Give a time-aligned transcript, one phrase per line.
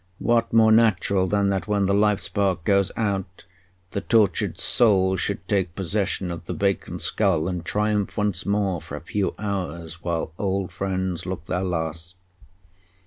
[0.17, 3.45] What more natural than that, when the life spark goes out,
[3.91, 8.95] the tortured soul should take possession of the vacant skull and triumph once more for
[8.95, 12.15] a few hours while old friends look their last?